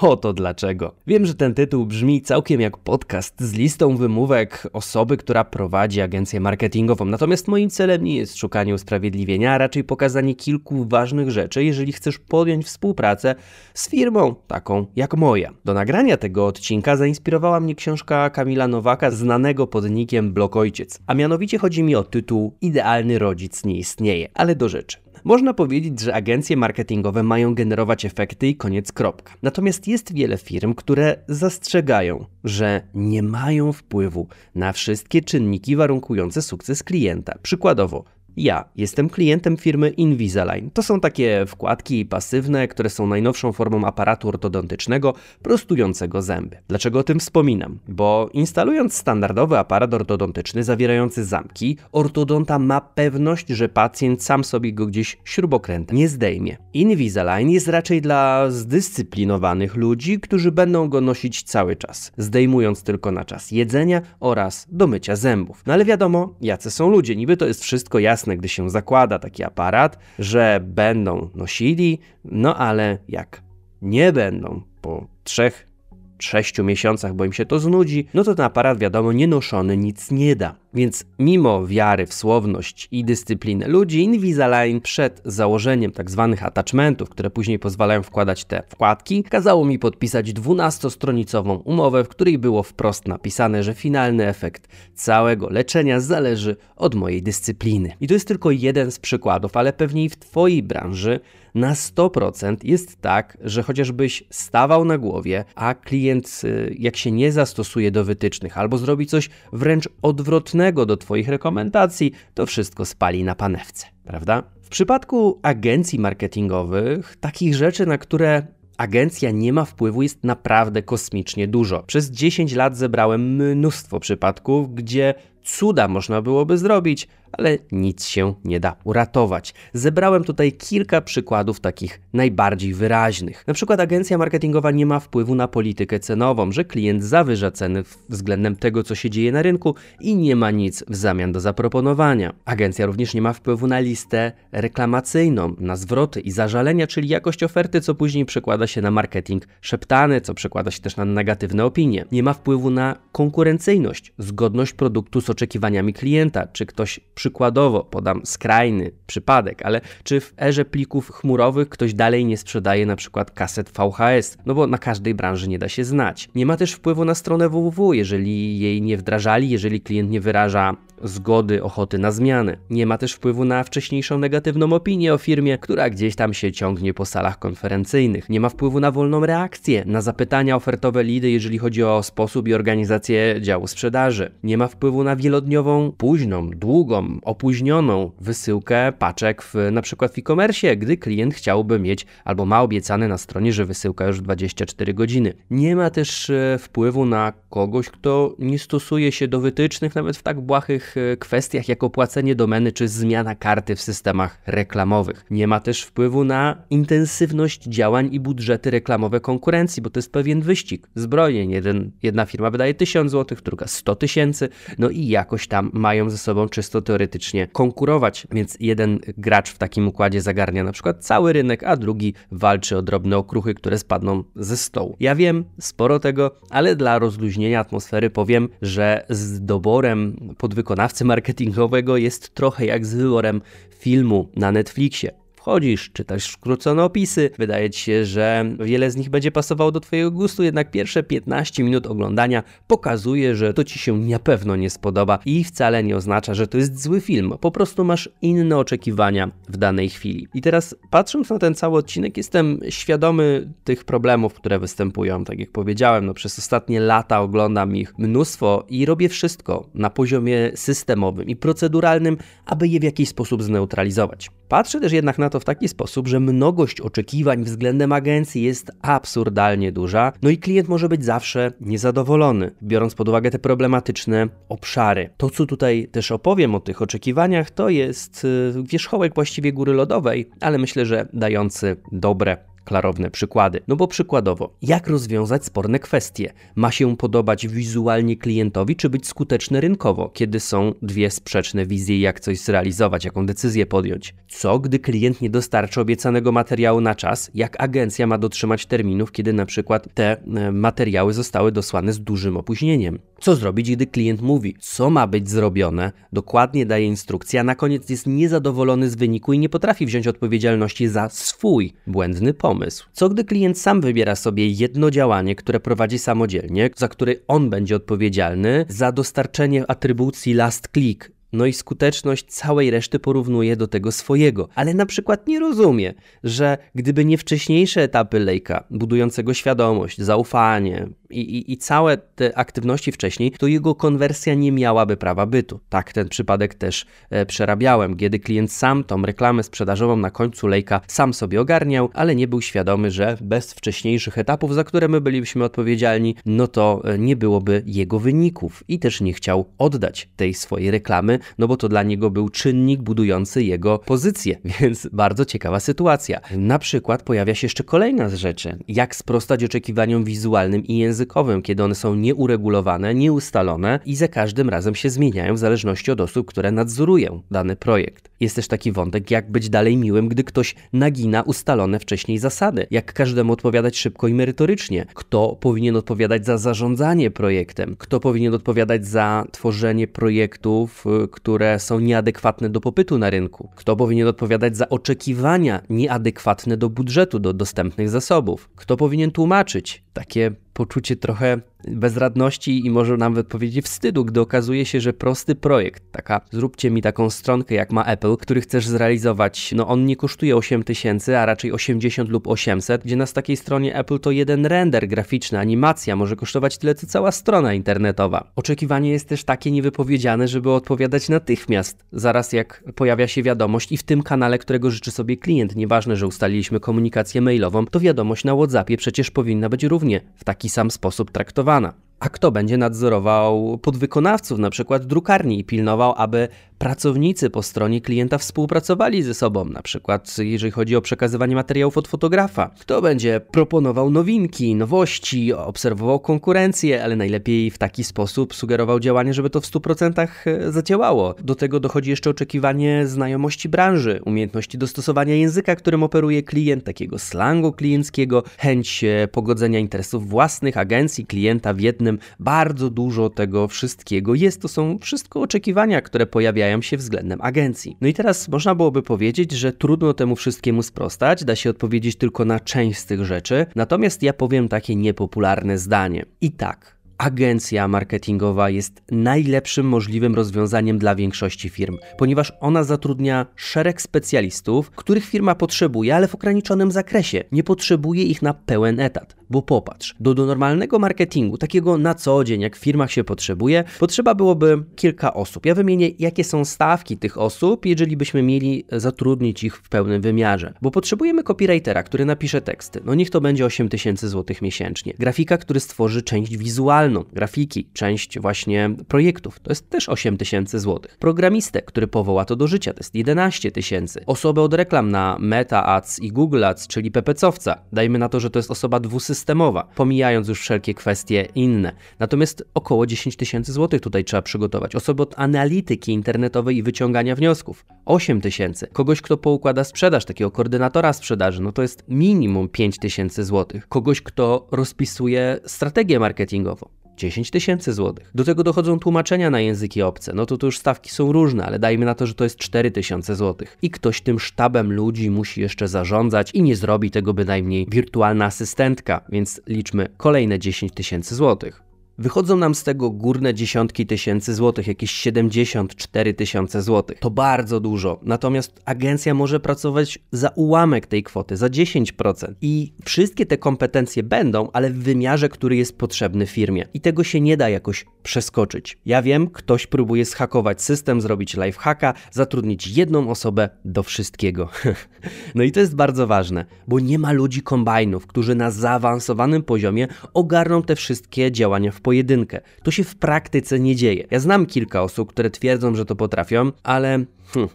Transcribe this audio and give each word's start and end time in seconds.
Oto 0.00 0.32
dlaczego. 0.32 0.94
Wiem, 1.06 1.26
że 1.26 1.34
ten 1.34 1.54
tytuł 1.54 1.86
brzmi 1.86 2.22
całkiem 2.22 2.60
jak 2.60 2.76
podcast 2.76 3.34
z 3.40 3.52
listą 3.52 3.96
wymówek 3.96 4.66
osoby, 4.72 5.16
która 5.16 5.44
prowadzi 5.44 6.00
agencję 6.00 6.40
marketingową. 6.40 7.04
Natomiast 7.04 7.48
moim 7.48 7.70
celem 7.70 8.04
nie 8.04 8.16
jest 8.16 8.36
szukanie 8.36 8.74
usprawiedliwienia, 8.74 9.52
a 9.52 9.58
raczej 9.58 9.84
pokazanie 9.84 10.34
kilku 10.34 10.84
ważnych 10.88 11.30
rzeczy, 11.30 11.64
jeżeli 11.64 11.92
chcesz 11.92 12.18
podjąć 12.18 12.66
współpracę 12.66 13.34
z 13.74 13.88
firmą 13.88 14.34
taką 14.46 14.86
jak 14.96 15.16
moja. 15.16 15.50
Do 15.64 15.74
nagrania 15.74 16.16
tego 16.16 16.46
odcinka 16.46 16.96
zainspirowała 16.96 17.60
mnie 17.60 17.74
książka 17.74 18.30
Kamila 18.30 18.68
Nowaka, 18.68 19.10
znanego 19.10 19.66
pod 19.66 19.90
nickiem 19.90 20.32
Blok 20.32 20.56
Ojciec. 20.56 21.00
A 21.06 21.14
mianowicie 21.14 21.58
chodzi 21.58 21.82
mi 21.82 21.94
o 21.94 22.02
tytuł 22.02 22.56
Idealny 22.60 23.18
rodzic 23.18 23.64
nie 23.64 23.78
istnieje, 23.78 24.28
ale 24.34 24.54
do 24.54 24.68
rzeczy. 24.68 25.09
Można 25.24 25.54
powiedzieć, 25.54 26.00
że 26.00 26.14
agencje 26.14 26.56
marketingowe 26.56 27.22
mają 27.22 27.54
generować 27.54 28.04
efekty 28.04 28.48
i 28.48 28.56
koniec 28.56 28.92
kropka. 28.92 29.34
Natomiast 29.42 29.88
jest 29.88 30.12
wiele 30.12 30.38
firm, 30.38 30.74
które 30.74 31.16
zastrzegają, 31.28 32.24
że 32.44 32.82
nie 32.94 33.22
mają 33.22 33.72
wpływu 33.72 34.26
na 34.54 34.72
wszystkie 34.72 35.22
czynniki 35.22 35.76
warunkujące 35.76 36.42
sukces 36.42 36.82
klienta. 36.82 37.38
Przykładowo, 37.42 38.04
ja 38.36 38.64
jestem 38.76 39.08
klientem 39.08 39.56
firmy 39.56 39.90
Invisalign. 39.90 40.70
To 40.70 40.82
są 40.82 41.00
takie 41.00 41.44
wkładki 41.46 42.06
pasywne, 42.06 42.68
które 42.68 42.90
są 42.90 43.06
najnowszą 43.06 43.52
formą 43.52 43.84
aparatu 43.84 44.28
ortodontycznego 44.28 45.14
prostującego 45.42 46.22
zęby. 46.22 46.56
Dlaczego 46.68 46.98
o 46.98 47.02
tym 47.02 47.20
wspominam? 47.20 47.78
Bo 47.88 48.30
instalując 48.32 48.94
standardowy 48.94 49.58
aparat 49.58 49.94
ortodontyczny 49.94 50.64
zawierający 50.64 51.24
zamki, 51.24 51.76
ortodonta 51.92 52.58
ma 52.58 52.80
pewność, 52.80 53.48
że 53.48 53.68
pacjent 53.68 54.22
sam 54.22 54.44
sobie 54.44 54.72
go 54.72 54.86
gdzieś 54.86 55.18
śrubokrętem 55.24 55.96
nie 55.96 56.08
zdejmie. 56.08 56.56
Invisalign 56.74 57.50
jest 57.50 57.68
raczej 57.68 58.02
dla 58.02 58.50
zdyscyplinowanych 58.50 59.76
ludzi, 59.76 60.20
którzy 60.20 60.52
będą 60.52 60.88
go 60.88 61.00
nosić 61.00 61.42
cały 61.42 61.76
czas, 61.76 62.12
zdejmując 62.16 62.82
tylko 62.82 63.12
na 63.12 63.24
czas 63.24 63.50
jedzenia 63.50 64.02
oraz 64.20 64.66
do 64.70 64.86
mycia 64.86 65.16
zębów. 65.16 65.62
No 65.66 65.72
ale 65.72 65.84
wiadomo, 65.84 66.34
jacy 66.40 66.70
są 66.70 66.90
ludzie, 66.90 67.16
niby 67.16 67.36
to 67.36 67.46
jest 67.46 67.62
wszystko 67.62 67.98
jasne 67.98 68.19
gdy 68.26 68.48
się 68.48 68.70
zakłada 68.70 69.18
taki 69.18 69.44
aparat, 69.44 69.98
że 70.18 70.60
będą 70.62 71.30
nosili, 71.34 71.98
no 72.24 72.56
ale 72.56 72.98
jak 73.08 73.42
nie 73.82 74.12
będą 74.12 74.62
po 74.80 75.06
trzech, 75.24 75.70
sześciu 76.18 76.64
miesiącach, 76.64 77.14
bo 77.14 77.24
im 77.24 77.32
się 77.32 77.46
to 77.46 77.58
znudzi, 77.58 78.06
no 78.14 78.24
to 78.24 78.34
ten 78.34 78.44
aparat 78.44 78.78
wiadomo 78.78 79.12
nienoszony 79.12 79.76
nic 79.76 80.10
nie 80.10 80.36
da. 80.36 80.54
Więc 80.74 81.04
mimo 81.18 81.66
wiary 81.66 82.06
w 82.06 82.14
słowność 82.14 82.88
i 82.90 83.04
dyscyplinę 83.04 83.68
ludzi, 83.68 84.02
Invisalign 84.02 84.80
przed 84.80 85.22
założeniem 85.24 85.92
tzw. 85.92 86.34
Tak 86.36 86.48
attachmentów, 86.48 87.10
które 87.10 87.30
później 87.30 87.58
pozwalają 87.58 88.02
wkładać 88.02 88.44
te 88.44 88.62
wkładki, 88.68 89.24
kazało 89.24 89.64
mi 89.64 89.78
podpisać 89.78 90.32
12-stronicową 90.32 91.60
umowę, 91.64 92.04
w 92.04 92.08
której 92.08 92.38
było 92.38 92.62
wprost 92.62 93.08
napisane, 93.08 93.62
że 93.62 93.74
finalny 93.74 94.26
efekt 94.26 94.68
całego 94.94 95.48
leczenia 95.48 96.00
zależy 96.00 96.56
od 96.76 96.94
mojej 96.94 97.22
dyscypliny. 97.22 97.92
I 98.00 98.08
to 98.08 98.14
jest 98.14 98.28
tylko 98.28 98.50
jeden 98.50 98.90
z 98.90 98.98
przykładów, 98.98 99.56
ale 99.56 99.72
pewnie 99.72 100.04
i 100.04 100.08
w 100.08 100.16
Twojej 100.16 100.62
branży 100.62 101.20
na 101.54 101.74
100% 101.74 102.56
jest 102.64 103.00
tak, 103.00 103.38
że 103.40 103.62
chociażbyś 103.62 104.24
stawał 104.30 104.84
na 104.84 104.98
głowie, 104.98 105.44
a 105.54 105.74
klient 105.74 106.40
y, 106.44 106.76
jak 106.78 106.96
się 106.96 107.10
nie 107.10 107.32
zastosuje 107.32 107.90
do 107.90 108.04
wytycznych 108.04 108.58
albo 108.58 108.78
zrobi 108.78 109.06
coś 109.06 109.30
wręcz 109.52 109.88
odwrotnego, 110.02 110.59
do 110.86 110.96
Twoich 110.96 111.28
rekomendacji, 111.28 112.12
to 112.34 112.46
wszystko 112.46 112.84
spali 112.84 113.24
na 113.24 113.34
panewce, 113.34 113.86
prawda? 114.04 114.42
W 114.62 114.68
przypadku 114.68 115.38
agencji 115.42 115.98
marketingowych, 115.98 117.16
takich 117.20 117.54
rzeczy, 117.54 117.86
na 117.86 117.98
które 117.98 118.42
agencja 118.78 119.30
nie 119.30 119.52
ma 119.52 119.64
wpływu, 119.64 120.02
jest 120.02 120.24
naprawdę 120.24 120.82
kosmicznie 120.82 121.48
dużo. 121.48 121.82
Przez 121.82 122.10
10 122.10 122.54
lat 122.54 122.76
zebrałem 122.76 123.36
mnóstwo 123.36 124.00
przypadków, 124.00 124.74
gdzie 124.74 125.14
cuda 125.44 125.88
można 125.88 126.22
byłoby 126.22 126.58
zrobić, 126.58 127.08
ale 127.32 127.58
nic 127.72 128.06
się 128.06 128.34
nie 128.44 128.60
da 128.60 128.76
uratować. 128.84 129.54
Zebrałem 129.72 130.24
tutaj 130.24 130.52
kilka 130.52 131.00
przykładów 131.00 131.60
takich 131.60 132.00
najbardziej 132.12 132.74
wyraźnych. 132.74 133.44
Na 133.46 133.54
przykład 133.54 133.80
agencja 133.80 134.18
marketingowa 134.18 134.70
nie 134.70 134.86
ma 134.86 135.00
wpływu 135.00 135.34
na 135.34 135.48
politykę 135.48 136.00
cenową, 136.00 136.52
że 136.52 136.64
klient 136.64 137.04
zawyża 137.04 137.50
ceny 137.50 137.82
względem 138.08 138.56
tego, 138.56 138.82
co 138.82 138.94
się 138.94 139.10
dzieje 139.10 139.32
na 139.32 139.42
rynku 139.42 139.74
i 140.00 140.16
nie 140.16 140.36
ma 140.36 140.50
nic 140.50 140.84
w 140.88 140.96
zamian 140.96 141.32
do 141.32 141.40
zaproponowania. 141.40 142.32
Agencja 142.44 142.86
również 142.86 143.14
nie 143.14 143.22
ma 143.22 143.32
wpływu 143.32 143.66
na 143.66 143.80
listę 143.80 144.32
reklamacyjną, 144.52 145.54
na 145.58 145.76
zwroty 145.76 146.20
i 146.20 146.30
zażalenia, 146.30 146.86
czyli 146.86 147.08
jakość 147.08 147.42
oferty, 147.42 147.80
co 147.80 147.94
później 147.94 148.24
przekłada 148.24 148.66
się 148.66 148.82
na 148.82 148.90
marketing 148.90 149.48
szeptany, 149.60 150.20
co 150.20 150.34
przekłada 150.34 150.70
się 150.70 150.80
też 150.80 150.96
na 150.96 151.04
negatywne 151.04 151.64
opinie. 151.64 152.04
Nie 152.12 152.22
ma 152.22 152.32
wpływu 152.32 152.70
na 152.70 152.96
konkurencyjność, 153.12 154.12
zgodność 154.18 154.72
produktu 154.72 155.20
z 155.20 155.30
oczekiwaniami 155.30 155.92
klienta, 155.92 156.46
czy 156.46 156.66
ktoś 156.66 157.00
Przykładowo 157.20 157.84
podam 157.84 158.26
skrajny 158.26 158.90
przypadek, 159.06 159.62
ale 159.62 159.80
czy 160.04 160.20
w 160.20 160.34
erze 160.42 160.64
plików 160.64 161.10
chmurowych 161.10 161.68
ktoś 161.68 161.94
dalej 161.94 162.24
nie 162.24 162.36
sprzedaje 162.36 162.86
na 162.86 162.96
przykład 162.96 163.30
kaset 163.30 163.70
VHS? 163.70 164.36
No 164.46 164.54
bo 164.54 164.66
na 164.66 164.78
każdej 164.78 165.14
branży 165.14 165.48
nie 165.48 165.58
da 165.58 165.68
się 165.68 165.84
znać. 165.84 166.28
Nie 166.34 166.46
ma 166.46 166.56
też 166.56 166.72
wpływu 166.72 167.04
na 167.04 167.14
stronę 167.14 167.48
www, 167.48 167.92
jeżeli 167.92 168.58
jej 168.58 168.82
nie 168.82 168.96
wdrażali, 168.96 169.50
jeżeli 169.50 169.80
klient 169.80 170.10
nie 170.10 170.20
wyraża 170.20 170.76
zgody, 171.02 171.62
ochoty 171.62 171.98
na 171.98 172.10
zmianę. 172.10 172.56
Nie 172.70 172.86
ma 172.86 172.98
też 172.98 173.12
wpływu 173.12 173.44
na 173.44 173.64
wcześniejszą 173.64 174.18
negatywną 174.18 174.72
opinię 174.72 175.14
o 175.14 175.18
firmie, 175.18 175.58
która 175.58 175.90
gdzieś 175.90 176.16
tam 176.16 176.34
się 176.34 176.52
ciągnie 176.52 176.94
po 176.94 177.06
salach 177.06 177.38
konferencyjnych. 177.38 178.28
Nie 178.28 178.40
ma 178.40 178.48
wpływu 178.48 178.80
na 178.80 178.90
wolną 178.90 179.26
reakcję, 179.26 179.84
na 179.86 180.00
zapytania 180.00 180.56
ofertowe 180.56 181.04
lidy, 181.04 181.30
jeżeli 181.30 181.58
chodzi 181.58 181.82
o 181.82 182.02
sposób 182.02 182.48
i 182.48 182.54
organizację 182.54 183.36
działu 183.40 183.66
sprzedaży. 183.66 184.30
Nie 184.42 184.58
ma 184.58 184.68
wpływu 184.68 185.04
na 185.04 185.16
wielodniową, 185.16 185.92
późną, 185.92 186.50
długą, 186.50 187.18
opóźnioną 187.22 188.10
wysyłkę 188.20 188.92
paczek 188.98 189.42
w 189.42 189.54
na 189.72 189.82
przykład 189.82 190.14
w 190.14 190.18
e-commerce, 190.18 190.76
gdy 190.76 190.96
klient 190.96 191.34
chciałby 191.34 191.78
mieć 191.78 192.06
albo 192.24 192.46
ma 192.46 192.62
obiecane 192.62 193.08
na 193.08 193.18
stronie, 193.18 193.52
że 193.52 193.64
wysyłka 193.64 194.06
już 194.06 194.20
24 194.20 194.94
godziny. 194.94 195.34
Nie 195.50 195.76
ma 195.76 195.90
też 195.90 196.30
e, 196.30 196.58
wpływu 196.58 197.06
na 197.06 197.32
kogoś, 197.50 197.88
kto 197.88 198.34
nie 198.38 198.58
stosuje 198.58 199.12
się 199.12 199.28
do 199.28 199.40
wytycznych 199.40 199.94
nawet 199.94 200.16
w 200.16 200.22
tak 200.22 200.40
błahych 200.40 200.89
E, 200.96 201.16
kwestiach 201.16 201.68
jak 201.68 201.82
opłacenie 201.82 202.34
domeny 202.34 202.72
czy 202.72 202.88
zmiana 202.88 203.34
karty 203.34 203.76
w 203.76 203.80
systemach 203.80 204.38
reklamowych. 204.46 205.24
Nie 205.30 205.46
ma 205.46 205.60
też 205.60 205.82
wpływu 205.82 206.24
na 206.24 206.62
intensywność 206.70 207.62
działań 207.62 208.08
i 208.12 208.20
budżety 208.20 208.70
reklamowe 208.70 209.20
konkurencji, 209.20 209.82
bo 209.82 209.90
to 209.90 209.98
jest 209.98 210.12
pewien 210.12 210.42
wyścig. 210.42 210.88
Zbrojeń. 210.94 211.50
Jeden, 211.50 211.90
jedna 212.02 212.26
firma 212.26 212.50
wydaje 212.50 212.74
1000 212.74 213.12
zł, 213.12 213.38
druga 213.44 213.66
100 213.66 213.96
tysięcy, 213.96 214.48
no 214.78 214.90
i 214.90 215.06
jakoś 215.06 215.48
tam 215.48 215.70
mają 215.72 216.10
ze 216.10 216.18
sobą 216.18 216.48
czysto 216.48 216.82
teoretycznie 216.82 217.48
konkurować, 217.52 218.26
więc 218.32 218.56
jeden 218.60 218.98
gracz 219.18 219.50
w 219.50 219.58
takim 219.58 219.88
układzie 219.88 220.20
zagarnia 220.20 220.64
na 220.64 220.72
przykład 220.72 221.04
cały 221.04 221.32
rynek, 221.32 221.64
a 221.64 221.76
drugi 221.76 222.14
walczy 222.32 222.76
o 222.76 222.82
drobne 222.82 223.16
okruchy, 223.16 223.54
które 223.54 223.78
spadną 223.78 224.24
ze 224.36 224.56
stołu. 224.56 224.96
Ja 225.00 225.14
wiem 225.14 225.44
sporo 225.60 225.98
tego, 225.98 226.30
ale 226.50 226.76
dla 226.76 226.98
rozluźnienia 226.98 227.60
atmosfery 227.60 228.10
powiem, 228.10 228.48
że 228.62 229.04
z 229.08 229.44
doborem 229.44 230.16
podwykonania 230.38 230.79
wykonawcy 230.80 231.04
marketingowego 231.04 231.96
jest 231.96 232.34
trochę 232.34 232.66
jak 232.66 232.86
z 232.86 232.94
wyborem 232.94 233.42
filmu 233.78 234.28
na 234.36 234.52
Netflixie. 234.52 235.10
Wchodzisz, 235.40 235.90
czytasz 235.92 236.30
skrócone 236.30 236.84
opisy, 236.84 237.30
wydaje 237.38 237.70
ci 237.70 237.80
się, 237.80 238.04
że 238.04 238.44
wiele 238.58 238.90
z 238.90 238.96
nich 238.96 239.10
będzie 239.10 239.32
pasowało 239.32 239.72
do 239.72 239.80
Twojego 239.80 240.10
gustu, 240.10 240.42
jednak 240.42 240.70
pierwsze 240.70 241.02
15 241.02 241.62
minut 241.64 241.86
oglądania 241.86 242.42
pokazuje, 242.66 243.36
że 243.36 243.54
to 243.54 243.64
Ci 243.64 243.78
się 243.78 243.98
na 243.98 244.18
pewno 244.18 244.56
nie 244.56 244.70
spodoba 244.70 245.18
i 245.24 245.44
wcale 245.44 245.84
nie 245.84 245.96
oznacza, 245.96 246.34
że 246.34 246.46
to 246.46 246.58
jest 246.58 246.82
zły 246.82 247.00
film. 247.00 247.32
Po 247.40 247.50
prostu 247.50 247.84
masz 247.84 248.08
inne 248.22 248.58
oczekiwania 248.58 249.30
w 249.48 249.56
danej 249.56 249.88
chwili. 249.88 250.28
I 250.34 250.40
teraz 250.40 250.74
patrząc 250.90 251.30
na 251.30 251.38
ten 251.38 251.54
cały 251.54 251.78
odcinek, 251.78 252.16
jestem 252.16 252.58
świadomy 252.68 253.52
tych 253.64 253.84
problemów, 253.84 254.34
które 254.34 254.58
występują. 254.58 255.24
Tak 255.24 255.38
jak 255.38 255.50
powiedziałem, 255.50 256.06
no 256.06 256.14
przez 256.14 256.38
ostatnie 256.38 256.80
lata 256.80 257.20
oglądam 257.20 257.76
ich 257.76 257.98
mnóstwo 257.98 258.66
i 258.68 258.86
robię 258.86 259.08
wszystko 259.08 259.68
na 259.74 259.90
poziomie 259.90 260.52
systemowym 260.54 261.28
i 261.28 261.36
proceduralnym, 261.36 262.16
aby 262.46 262.68
je 262.68 262.80
w 262.80 262.84
jakiś 262.84 263.08
sposób 263.08 263.42
zneutralizować. 263.42 264.30
Patrzę 264.48 264.80
też 264.80 264.92
jednak 264.92 265.18
na 265.18 265.30
to 265.30 265.39
w 265.40 265.44
taki 265.44 265.68
sposób, 265.68 266.08
że 266.08 266.20
mnogość 266.20 266.80
oczekiwań 266.80 267.44
względem 267.44 267.92
agencji 267.92 268.42
jest 268.42 268.70
absurdalnie 268.82 269.72
duża, 269.72 270.12
no 270.22 270.30
i 270.30 270.38
klient 270.38 270.68
może 270.68 270.88
być 270.88 271.04
zawsze 271.04 271.52
niezadowolony, 271.60 272.50
biorąc 272.62 272.94
pod 272.94 273.08
uwagę 273.08 273.30
te 273.30 273.38
problematyczne 273.38 274.28
obszary. 274.48 275.10
To, 275.16 275.30
co 275.30 275.46
tutaj 275.46 275.88
też 275.92 276.12
opowiem 276.12 276.54
o 276.54 276.60
tych 276.60 276.82
oczekiwaniach, 276.82 277.50
to 277.50 277.68
jest 277.68 278.24
y, 278.24 278.52
wierzchołek 278.64 279.14
właściwie 279.14 279.52
góry 279.52 279.72
lodowej, 279.72 280.30
ale 280.40 280.58
myślę, 280.58 280.86
że 280.86 281.08
dający 281.12 281.76
dobre 281.92 282.49
klarowne 282.70 283.10
przykłady. 283.10 283.60
No 283.68 283.76
bo 283.76 283.86
przykładowo, 283.88 284.54
jak 284.62 284.88
rozwiązać 284.88 285.44
sporne 285.44 285.78
kwestie? 285.78 286.32
Ma 286.54 286.70
się 286.70 286.96
podobać 286.96 287.48
wizualnie 287.48 288.16
klientowi, 288.16 288.76
czy 288.76 288.90
być 288.90 289.06
skuteczny 289.06 289.60
rynkowo, 289.60 290.08
kiedy 290.08 290.40
są 290.40 290.74
dwie 290.82 291.10
sprzeczne 291.10 291.66
wizje, 291.66 292.00
jak 292.00 292.20
coś 292.20 292.38
zrealizować, 292.38 293.04
jaką 293.04 293.26
decyzję 293.26 293.66
podjąć? 293.66 294.14
Co, 294.28 294.58
gdy 294.58 294.78
klient 294.78 295.20
nie 295.20 295.30
dostarczy 295.30 295.80
obiecanego 295.80 296.32
materiału 296.32 296.80
na 296.80 296.94
czas? 296.94 297.30
Jak 297.34 297.62
agencja 297.62 298.06
ma 298.06 298.18
dotrzymać 298.18 298.66
terminów, 298.66 299.12
kiedy 299.12 299.32
na 299.32 299.46
przykład 299.46 299.88
te 299.94 300.16
e, 300.36 300.52
materiały 300.52 301.12
zostały 301.12 301.52
dosłane 301.52 301.92
z 301.92 302.00
dużym 302.00 302.36
opóźnieniem? 302.36 302.98
Co 303.20 303.36
zrobić, 303.36 303.70
gdy 303.70 303.86
klient 303.86 304.22
mówi, 304.22 304.56
co 304.60 304.90
ma 304.90 305.06
być 305.06 305.30
zrobione, 305.30 305.92
dokładnie 306.12 306.66
daje 306.66 306.86
instrukcję, 306.86 307.40
a 307.40 307.44
na 307.44 307.54
koniec 307.54 307.90
jest 307.90 308.06
niezadowolony 308.06 308.90
z 308.90 308.94
wyniku 308.94 309.32
i 309.32 309.38
nie 309.38 309.48
potrafi 309.48 309.86
wziąć 309.86 310.06
odpowiedzialności 310.06 310.88
za 310.88 311.08
swój 311.08 311.72
błędny 311.86 312.34
pomysł? 312.34 312.86
Co 312.92 313.08
gdy 313.08 313.24
klient 313.24 313.58
sam 313.58 313.80
wybiera 313.80 314.16
sobie 314.16 314.48
jedno 314.48 314.90
działanie, 314.90 315.34
które 315.34 315.60
prowadzi 315.60 315.98
samodzielnie, 315.98 316.70
za 316.76 316.88
które 316.88 317.14
on 317.28 317.50
będzie 317.50 317.76
odpowiedzialny 317.76 318.64
za 318.68 318.92
dostarczenie 318.92 319.70
atrybucji 319.70 320.34
last 320.34 320.68
click 320.74 321.10
no 321.32 321.46
i 321.46 321.52
skuteczność 321.52 322.26
całej 322.26 322.70
reszty 322.70 322.98
porównuje 322.98 323.56
do 323.56 323.68
tego 323.68 323.92
swojego. 323.92 324.48
Ale 324.54 324.74
na 324.74 324.86
przykład 324.86 325.28
nie 325.28 325.40
rozumie, 325.40 325.94
że 326.24 326.58
gdyby 326.74 327.04
nie 327.04 327.18
wcześniejsze 327.18 327.82
etapy 327.82 328.18
lejka, 328.18 328.64
budującego 328.70 329.34
świadomość, 329.34 329.98
zaufanie 329.98 330.88
i, 331.10 331.20
i, 331.20 331.52
i 331.52 331.56
całe 331.56 331.96
te 331.96 332.38
aktywności 332.38 332.92
wcześniej, 332.92 333.30
to 333.30 333.46
jego 333.46 333.74
konwersja 333.74 334.34
nie 334.34 334.52
miałaby 334.52 334.96
prawa 334.96 335.26
bytu. 335.26 335.60
Tak 335.68 335.92
ten 335.92 336.08
przypadek 336.08 336.54
też 336.54 336.86
e, 337.10 337.26
przerabiałem, 337.26 337.96
kiedy 337.96 338.18
klient 338.18 338.52
sam 338.52 338.84
tą 338.84 339.02
reklamę 339.02 339.42
sprzedażową 339.42 339.96
na 339.96 340.10
końcu 340.10 340.46
lejka 340.46 340.80
sam 340.86 341.14
sobie 341.14 341.40
ogarniał, 341.40 341.90
ale 341.94 342.16
nie 342.16 342.28
był 342.28 342.42
świadomy, 342.42 342.90
że 342.90 343.16
bez 343.20 343.52
wcześniejszych 343.52 344.18
etapów, 344.18 344.54
za 344.54 344.64
które 344.64 344.88
my 344.88 345.00
byliśmy 345.00 345.44
odpowiedzialni, 345.44 346.14
no 346.26 346.46
to 346.46 346.82
e, 346.84 346.98
nie 346.98 347.16
byłoby 347.16 347.62
jego 347.66 347.98
wyników 347.98 348.64
i 348.68 348.78
też 348.78 349.00
nie 349.00 349.12
chciał 349.12 349.46
oddać 349.58 350.08
tej 350.16 350.34
swojej 350.34 350.70
reklamy 350.70 351.18
no 351.38 351.48
bo 351.48 351.56
to 351.56 351.68
dla 351.68 351.82
niego 351.82 352.10
był 352.10 352.28
czynnik 352.28 352.82
budujący 352.82 353.42
jego 353.44 353.78
pozycję, 353.78 354.36
więc 354.60 354.88
bardzo 354.92 355.24
ciekawa 355.24 355.60
sytuacja. 355.60 356.20
Na 356.36 356.58
przykład 356.58 357.02
pojawia 357.02 357.34
się 357.34 357.44
jeszcze 357.44 357.64
kolejna 357.64 358.08
z 358.08 358.14
rzeczy, 358.14 358.58
jak 358.68 358.96
sprostać 358.96 359.44
oczekiwaniom 359.44 360.04
wizualnym 360.04 360.64
i 360.64 360.78
językowym, 361.00 361.42
kiedy 361.42 361.64
one 361.64 361.74
są 361.74 361.94
nieuregulowane, 361.94 362.94
nieustalone 362.94 363.80
i 363.86 363.96
za 363.96 364.08
każdym 364.08 364.48
razem 364.48 364.74
się 364.74 364.90
zmieniają 364.90 365.34
w 365.34 365.38
zależności 365.38 365.90
od 365.90 366.00
osób, 366.00 366.26
które 366.26 366.52
nadzorują 366.52 367.22
dany 367.30 367.56
projekt. 367.56 368.10
Jest 368.20 368.36
też 368.36 368.48
taki 368.48 368.72
wątek, 368.72 369.10
jak 369.10 369.30
być 369.30 369.48
dalej 369.48 369.76
miłym, 369.76 370.08
gdy 370.08 370.24
ktoś 370.24 370.54
nagina 370.72 371.22
ustalone 371.22 371.78
wcześniej 371.78 372.18
zasady, 372.18 372.66
jak 372.70 372.92
każdemu 372.92 373.32
odpowiadać 373.32 373.78
szybko 373.78 374.08
i 374.08 374.14
merytorycznie, 374.14 374.86
kto 374.94 375.36
powinien 375.40 375.76
odpowiadać 375.76 376.26
za 376.26 376.38
zarządzanie 376.38 377.10
projektem, 377.10 377.76
kto 377.78 378.00
powinien 378.00 378.34
odpowiadać 378.34 378.86
za 378.86 379.24
tworzenie 379.32 379.88
projektów, 379.88 380.84
które 381.10 381.58
są 381.58 381.80
nieadekwatne 381.80 382.50
do 382.50 382.60
popytu 382.60 382.98
na 382.98 383.10
rynku? 383.10 383.48
Kto 383.56 383.76
powinien 383.76 384.08
odpowiadać 384.08 384.56
za 384.56 384.68
oczekiwania 384.68 385.62
nieadekwatne 385.70 386.56
do 386.56 386.68
budżetu, 386.68 387.18
do 387.18 387.32
dostępnych 387.32 387.90
zasobów? 387.90 388.48
Kto 388.56 388.76
powinien 388.76 389.10
tłumaczyć 389.10 389.82
takie 389.92 390.30
poczucie 390.60 390.96
trochę 390.96 391.40
bezradności 391.68 392.66
i 392.66 392.70
może 392.70 392.96
nawet 392.96 393.26
powiedzieć 393.26 393.64
wstydu, 393.64 394.04
gdy 394.04 394.20
okazuje 394.20 394.64
się, 394.64 394.80
że 394.80 394.92
prosty 394.92 395.34
projekt, 395.34 395.82
taka 395.92 396.20
zróbcie 396.30 396.70
mi 396.70 396.82
taką 396.82 397.10
stronkę 397.10 397.54
jak 397.54 397.72
ma 397.72 397.84
Apple, 397.84 398.16
który 398.16 398.40
chcesz 398.40 398.66
zrealizować, 398.66 399.52
no 399.56 399.68
on 399.68 399.84
nie 399.84 399.96
kosztuje 399.96 400.36
8000, 400.36 401.20
a 401.20 401.26
raczej 401.26 401.52
80 401.52 402.08
lub 402.08 402.28
800, 402.28 402.84
gdzie 402.84 402.96
na 402.96 403.06
takiej 403.06 403.36
stronie 403.36 403.76
Apple 403.76 403.98
to 403.98 404.10
jeden 404.10 404.46
render 404.46 404.88
graficzny, 404.88 405.38
animacja 405.38 405.96
może 405.96 406.16
kosztować 406.16 406.58
tyle 406.58 406.74
co 406.74 406.86
cała 406.86 407.12
strona 407.12 407.54
internetowa. 407.54 408.30
Oczekiwanie 408.36 408.90
jest 408.90 409.08
też 409.08 409.24
takie 409.24 409.50
niewypowiedziane, 409.50 410.28
żeby 410.28 410.50
odpowiadać 410.50 411.08
natychmiast, 411.08 411.84
zaraz 411.92 412.32
jak 412.32 412.64
pojawia 412.74 413.08
się 413.08 413.22
wiadomość 413.22 413.72
i 413.72 413.76
w 413.76 413.82
tym 413.82 414.02
kanale, 414.02 414.38
którego 414.38 414.70
życzy 414.70 414.90
sobie 414.90 415.16
klient, 415.16 415.56
nieważne, 415.56 415.96
że 415.96 416.06
ustaliliśmy 416.06 416.60
komunikację 416.60 417.20
mailową, 417.20 417.66
to 417.66 417.80
wiadomość 417.80 418.24
na 418.24 418.34
WhatsAppie 418.34 418.76
przecież 418.76 419.10
powinna 419.10 419.48
być 419.48 419.64
równie 419.64 420.00
w 420.16 420.24
taki 420.24 420.48
sam 420.48 420.70
sposób 420.70 421.10
traktowana. 421.10 421.49
Нирвана. 421.50 421.74
A 422.00 422.08
kto 422.08 422.30
będzie 422.30 422.56
nadzorował 422.56 423.58
podwykonawców, 423.58 424.38
na 424.38 424.50
przykład 424.50 424.86
drukarni 424.86 425.38
i 425.38 425.44
pilnował, 425.44 425.94
aby 425.96 426.28
pracownicy 426.60 427.30
po 427.30 427.42
stronie 427.42 427.80
klienta 427.80 428.18
współpracowali 428.18 429.02
ze 429.02 429.14
sobą, 429.14 429.44
na 429.44 429.62
przykład 429.62 430.16
jeżeli 430.18 430.50
chodzi 430.50 430.76
o 430.76 430.80
przekazywanie 430.80 431.34
materiałów 431.34 431.78
od 431.78 431.88
fotografa. 431.88 432.50
Kto 432.60 432.82
będzie 432.82 433.20
proponował 433.30 433.90
nowinki, 433.90 434.54
nowości, 434.54 435.32
obserwował 435.32 436.00
konkurencję, 436.00 436.84
ale 436.84 436.96
najlepiej 436.96 437.50
w 437.50 437.58
taki 437.58 437.84
sposób 437.84 438.34
sugerował 438.34 438.80
działanie, 438.80 439.14
żeby 439.14 439.30
to 439.30 439.40
w 439.40 439.44
100% 439.44 440.08
e, 440.26 440.52
zadziałało. 440.52 441.14
Do 441.24 441.34
tego 441.34 441.60
dochodzi 441.60 441.90
jeszcze 441.90 442.10
oczekiwanie 442.10 442.86
znajomości 442.86 443.48
branży, 443.48 444.00
umiejętności 444.04 444.58
dostosowania 444.58 445.14
języka, 445.14 445.56
którym 445.56 445.82
operuje 445.82 446.22
klient, 446.22 446.64
takiego 446.64 446.98
slangu 446.98 447.52
klienckiego, 447.52 448.22
chęć 448.38 448.84
e, 448.84 449.08
pogodzenia 449.08 449.58
interesów 449.58 450.08
własnych, 450.08 450.56
agencji, 450.56 451.06
klienta 451.06 451.54
w 451.54 451.60
jednym. 451.60 451.89
Bardzo 452.20 452.70
dużo 452.70 453.10
tego 453.10 453.48
wszystkiego 453.48 454.14
jest. 454.14 454.42
To 454.42 454.48
są 454.48 454.78
wszystko 454.78 455.20
oczekiwania, 455.20 455.80
które 455.80 456.06
pojawiają 456.06 456.62
się 456.62 456.76
względem 456.76 457.18
agencji. 457.22 457.76
No 457.80 457.88
i 457.88 457.94
teraz 457.94 458.28
można 458.28 458.54
byłoby 458.54 458.82
powiedzieć, 458.82 459.32
że 459.32 459.52
trudno 459.52 459.94
temu 459.94 460.16
wszystkiemu 460.16 460.62
sprostać, 460.62 461.24
da 461.24 461.36
się 461.36 461.50
odpowiedzieć 461.50 461.96
tylko 461.96 462.24
na 462.24 462.40
część 462.40 462.78
z 462.78 462.86
tych 462.86 463.04
rzeczy, 463.04 463.46
natomiast 463.54 464.02
ja 464.02 464.12
powiem 464.12 464.48
takie 464.48 464.76
niepopularne 464.76 465.58
zdanie. 465.58 466.04
I 466.20 466.30
tak, 466.30 466.80
agencja 467.00 467.68
marketingowa 467.68 468.50
jest 468.50 468.82
najlepszym 468.90 469.66
możliwym 469.66 470.14
rozwiązaniem 470.14 470.78
dla 470.78 470.94
większości 470.94 471.48
firm, 471.48 471.78
ponieważ 471.98 472.32
ona 472.40 472.64
zatrudnia 472.64 473.26
szereg 473.36 473.82
specjalistów, 473.82 474.70
których 474.70 475.04
firma 475.04 475.34
potrzebuje, 475.34 475.96
ale 475.96 476.08
w 476.08 476.14
ograniczonym 476.14 476.70
zakresie. 476.70 477.24
Nie 477.32 477.44
potrzebuje 477.44 478.04
ich 478.04 478.22
na 478.22 478.34
pełen 478.34 478.80
etat. 478.80 479.19
Bo 479.30 479.42
popatrz, 479.42 479.94
do, 480.00 480.14
do 480.14 480.26
normalnego 480.26 480.78
marketingu, 480.78 481.38
takiego 481.38 481.78
na 481.78 481.94
co 481.94 482.24
dzień, 482.24 482.40
jak 482.40 482.56
w 482.56 482.58
firmach 482.58 482.92
się 482.92 483.04
potrzebuje, 483.04 483.64
potrzeba 483.78 484.14
byłoby 484.14 484.64
kilka 484.76 485.14
osób. 485.14 485.46
Ja 485.46 485.54
wymienię, 485.54 485.90
jakie 485.98 486.24
są 486.24 486.44
stawki 486.44 486.96
tych 486.96 487.18
osób, 487.18 487.66
jeżeli 487.66 487.96
byśmy 487.96 488.22
mieli 488.22 488.64
zatrudnić 488.72 489.44
ich 489.44 489.56
w 489.56 489.68
pełnym 489.68 490.02
wymiarze. 490.02 490.54
Bo 490.62 490.70
potrzebujemy 490.70 491.22
copywritera, 491.22 491.82
który 491.82 492.04
napisze 492.04 492.40
teksty. 492.40 492.80
No 492.84 492.94
niech 492.94 493.10
to 493.10 493.20
będzie 493.20 493.46
8 493.46 493.68
tysięcy 493.68 494.08
złotych 494.08 494.42
miesięcznie. 494.42 494.94
Grafika, 494.98 495.38
który 495.38 495.60
stworzy 495.60 496.02
część 496.02 496.36
wizualną, 496.36 497.04
grafiki, 497.12 497.68
część 497.72 498.18
właśnie 498.18 498.70
projektów. 498.88 499.40
To 499.40 499.50
jest 499.50 499.70
też 499.70 499.88
8 499.88 500.16
tysięcy 500.16 500.60
złotych. 500.60 500.96
Programistę, 500.98 501.62
który 501.62 501.86
powoła 501.88 502.24
to 502.24 502.36
do 502.36 502.46
życia, 502.46 502.72
to 502.72 502.80
jest 502.80 502.94
11 502.94 503.50
tysięcy. 503.52 504.02
Osobę 504.06 504.42
od 504.42 504.54
reklam 504.54 504.90
na 504.90 505.16
Meta 505.20 505.66
Ads 505.66 505.98
i 505.98 506.12
Google 506.12 506.44
Ads, 506.44 506.66
czyli 506.66 506.90
PPC-owca. 506.90 507.54
Dajmy 507.72 507.98
na 507.98 508.08
to, 508.08 508.20
że 508.20 508.30
to 508.30 508.38
jest 508.38 508.50
osoba 508.50 508.80
dwusystemowa 508.80 509.19
systemowa, 509.20 509.68
pomijając 509.74 510.28
już 510.28 510.40
wszelkie 510.40 510.74
kwestie 510.74 511.28
inne. 511.34 511.72
Natomiast 511.98 512.44
około 512.54 512.86
10 512.86 513.16
tysięcy 513.16 513.52
złotych 513.52 513.80
tutaj 513.80 514.04
trzeba 514.04 514.22
przygotować. 514.22 514.76
Osoby 514.76 515.02
od 515.02 515.14
analityki 515.18 515.92
internetowej 515.92 516.56
i 516.56 516.62
wyciągania 516.62 517.16
wniosków 517.16 517.66
8 517.84 518.20
tysięcy. 518.20 518.66
Kogoś, 518.72 519.00
kto 519.02 519.16
poukłada 519.16 519.64
sprzedaż, 519.64 520.04
takiego 520.04 520.30
koordynatora 520.30 520.92
sprzedaży, 520.92 521.42
no 521.42 521.52
to 521.52 521.62
jest 521.62 521.84
minimum 521.88 522.48
5 522.48 522.78
tysięcy 522.78 523.24
złotych. 523.24 523.68
Kogoś, 523.68 524.02
kto 524.02 524.48
rozpisuje 524.50 525.40
strategię 525.46 525.98
marketingową. 525.98 526.79
10 527.00 527.30
tysięcy 527.30 527.72
złotych. 527.72 528.10
Do 528.14 528.24
tego 528.24 528.42
dochodzą 528.42 528.78
tłumaczenia 528.78 529.30
na 529.30 529.40
języki 529.40 529.82
obce. 529.82 530.12
No 530.14 530.26
to 530.26 530.36
tu 530.36 530.46
już 530.46 530.58
stawki 530.58 530.90
są 530.90 531.12
różne, 531.12 531.46
ale 531.46 531.58
dajmy 531.58 531.86
na 531.86 531.94
to, 531.94 532.06
że 532.06 532.14
to 532.14 532.24
jest 532.24 532.36
4 532.36 532.70
tysiące 532.70 533.16
złotych. 533.16 533.58
I 533.62 533.70
ktoś 533.70 534.00
tym 534.00 534.20
sztabem 534.20 534.72
ludzi 534.72 535.10
musi 535.10 535.40
jeszcze 535.40 535.68
zarządzać 535.68 536.30
i 536.34 536.42
nie 536.42 536.56
zrobi 536.56 536.90
tego 536.90 537.14
bynajmniej 537.14 537.66
wirtualna 537.70 538.24
asystentka, 538.24 539.00
więc 539.08 539.40
liczmy 539.46 539.88
kolejne 539.96 540.38
10 540.38 540.72
tysięcy 540.72 541.14
złotych. 541.14 541.69
Wychodzą 542.00 542.36
nam 542.36 542.54
z 542.54 542.62
tego 542.62 542.90
górne 542.90 543.34
dziesiątki 543.34 543.86
tysięcy 543.86 544.34
złotych, 544.34 544.66
jakieś 544.66 544.90
74 544.90 546.14
tysiące 546.14 546.62
złotych. 546.62 546.98
To 546.98 547.10
bardzo 547.10 547.60
dużo. 547.60 548.00
Natomiast 548.02 548.60
agencja 548.64 549.14
może 549.14 549.40
pracować 549.40 549.98
za 550.12 550.28
ułamek 550.28 550.86
tej 550.86 551.02
kwoty, 551.02 551.36
za 551.36 551.46
10%. 551.46 552.34
I 552.40 552.72
wszystkie 552.84 553.26
te 553.26 553.38
kompetencje 553.38 554.02
będą, 554.02 554.48
ale 554.52 554.70
w 554.70 554.78
wymiarze, 554.78 555.28
który 555.28 555.56
jest 555.56 555.78
potrzebny 555.78 556.26
firmie. 556.26 556.66
I 556.74 556.80
tego 556.80 557.04
się 557.04 557.20
nie 557.20 557.36
da 557.36 557.48
jakoś 557.48 557.86
przeskoczyć. 558.02 558.78
Ja 558.86 559.02
wiem, 559.02 559.30
ktoś 559.30 559.66
próbuje 559.66 560.04
zhakować 560.04 560.62
system, 560.62 561.00
zrobić 561.00 561.36
lifehacka, 561.36 561.94
zatrudnić 562.10 562.66
jedną 562.66 563.10
osobę 563.10 563.48
do 563.64 563.82
wszystkiego. 563.82 564.48
no 565.34 565.42
i 565.42 565.52
to 565.52 565.60
jest 565.60 565.74
bardzo 565.74 566.06
ważne, 566.06 566.44
bo 566.68 566.80
nie 566.80 566.98
ma 566.98 567.12
ludzi 567.12 567.42
kombajnów, 567.42 568.06
którzy 568.06 568.34
na 568.34 568.50
zaawansowanym 568.50 569.42
poziomie 569.42 569.88
ogarną 570.14 570.62
te 570.62 570.76
wszystkie 570.76 571.32
działania 571.32 571.72
w 571.72 571.80
pojedynkę. 571.90 572.40
To 572.62 572.70
się 572.70 572.84
w 572.84 572.96
praktyce 572.96 573.60
nie 573.60 573.76
dzieje. 573.76 574.06
Ja 574.10 574.20
znam 574.20 574.46
kilka 574.46 574.82
osób, 574.82 575.08
które 575.08 575.30
twierdzą, 575.30 575.74
że 575.74 575.84
to 575.84 575.96
potrafią, 575.96 576.52
ale 576.62 577.04
hmm, 577.26 577.48